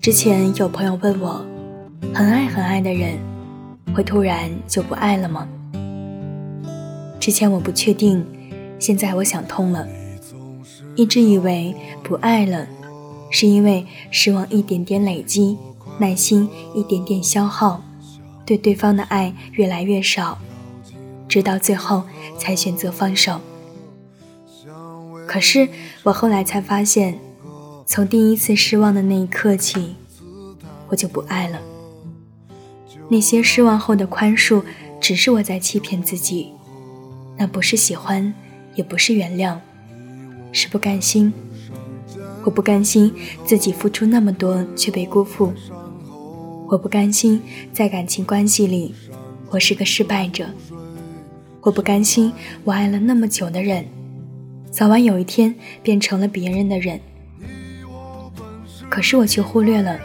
[0.00, 1.44] 之前有朋友问我，
[2.14, 3.18] 很爱很爱的人，
[3.94, 5.46] 会突然就不爱了吗？
[7.20, 8.24] 之前我不确定，
[8.78, 9.86] 现在我想通了。
[10.96, 12.66] 一直以为不爱了，
[13.30, 15.58] 是因为失望一点点累积，
[15.98, 17.82] 耐心一点点消耗，
[18.46, 20.38] 对对方的爱越来越少，
[21.28, 22.04] 直到最后
[22.38, 23.38] 才选择放手。
[25.26, 25.68] 可是
[26.04, 27.18] 我后来才发现。
[27.90, 29.96] 从第一次失望的那一刻起，
[30.86, 31.60] 我就不爱了。
[33.08, 34.62] 那些失望后的宽恕，
[35.00, 36.52] 只是我在欺骗自己，
[37.36, 38.32] 那不是喜欢，
[38.76, 39.56] 也不是原谅，
[40.52, 41.32] 是不甘心。
[42.44, 43.12] 我不甘心
[43.44, 45.52] 自己付出那么多却被辜负，
[46.68, 48.94] 我不甘心在感情关系里
[49.50, 50.46] 我是个失败者，
[51.60, 52.32] 我不甘心
[52.62, 53.84] 我爱了那么久的人，
[54.70, 57.00] 早晚有一天变成了别人的人。
[58.90, 59.96] 可是我却忽略了，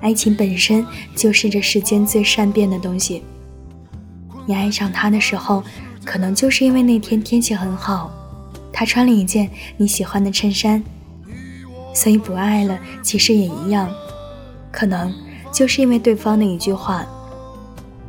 [0.00, 0.84] 爱情本身
[1.14, 3.22] 就是这世间最善变的东西。
[4.46, 5.62] 你爱上他的时候，
[6.02, 8.10] 可能就是因为那天天气很好，
[8.72, 10.82] 他穿了一件你喜欢的衬衫，
[11.94, 12.76] 所以不爱了。
[13.02, 13.88] 其实也一样，
[14.72, 15.14] 可能
[15.52, 17.04] 就是因为对方的一句话，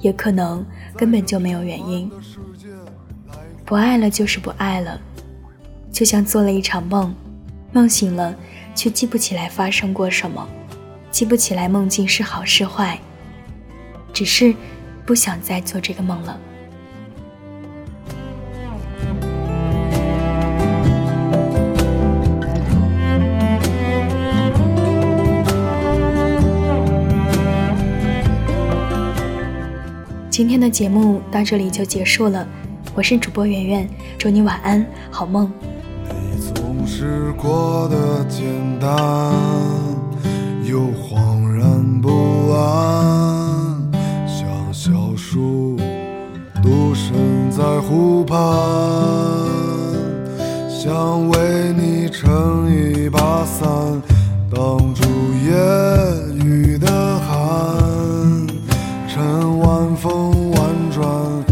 [0.00, 2.10] 也可能根本就没有原因。
[3.64, 5.00] 不爱了就是不爱了，
[5.92, 7.14] 就像做了一场梦，
[7.72, 8.34] 梦醒了。
[8.76, 10.46] 却记不起来发生过什么，
[11.10, 13.00] 记不起来梦境是好是坏，
[14.12, 14.54] 只是
[15.06, 16.38] 不想再做这个梦了。
[30.28, 32.46] 今天的节目到这里就结束了，
[32.94, 33.88] 我是主播圆圆，
[34.18, 35.50] 祝你晚安，好梦。
[36.98, 38.46] 是过得简
[38.80, 38.88] 单，
[40.64, 42.08] 又恍然不
[42.54, 43.76] 安，
[44.26, 45.76] 像小树
[46.62, 48.38] 独身在湖畔，
[50.70, 53.68] 想为你撑一把伞，
[54.50, 55.04] 挡住
[55.44, 55.52] 夜
[56.46, 56.88] 雨的
[57.18, 58.46] 寒，
[59.06, 60.60] 趁晚风婉
[60.90, 61.45] 转。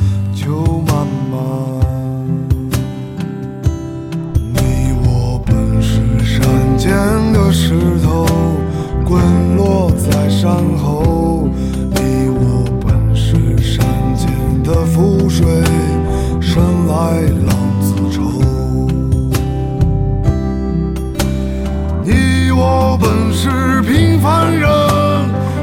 [22.96, 24.68] 本是平凡人，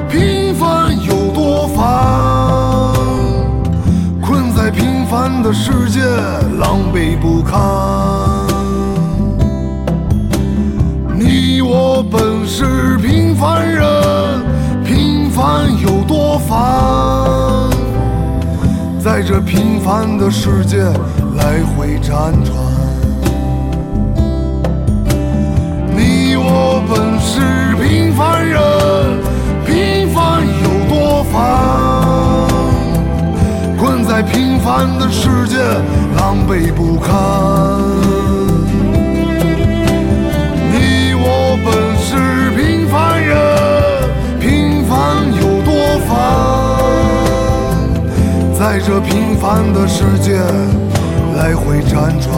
[0.10, 2.94] 平凡有多烦？
[4.22, 6.02] 困在平凡的世界
[6.60, 7.60] 狼狈不堪，
[11.16, 13.84] 你我本是平凡人，
[14.84, 17.70] 平凡有多烦，
[19.00, 20.84] 在这平凡的世界
[21.36, 22.56] 来回辗转，
[35.00, 35.58] 的世界，
[36.18, 37.10] 狼狈不堪。
[40.72, 42.10] 你我本是
[42.56, 43.36] 平凡人，
[44.40, 44.92] 平凡
[45.34, 45.70] 有多
[46.08, 46.10] 烦？
[48.58, 50.40] 在这平凡的世界
[51.36, 52.30] 来回辗转。